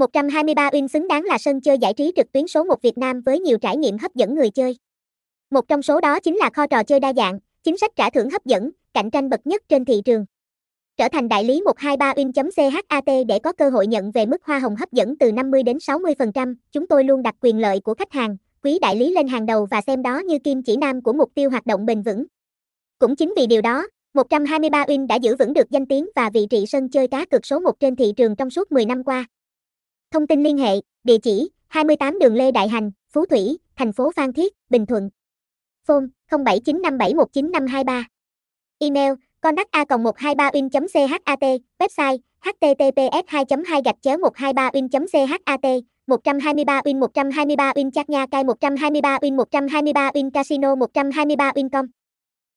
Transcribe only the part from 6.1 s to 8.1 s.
chính là kho trò chơi đa dạng, chính sách trả